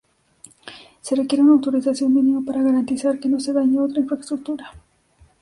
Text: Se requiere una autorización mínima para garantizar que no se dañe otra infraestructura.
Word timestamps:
Se 1.01 1.15
requiere 1.15 1.43
una 1.43 1.51
autorización 1.53 2.11
mínima 2.11 2.41
para 2.43 2.63
garantizar 2.63 3.19
que 3.19 3.29
no 3.29 3.39
se 3.39 3.53
dañe 3.53 3.77
otra 3.79 3.99
infraestructura. 4.01 4.73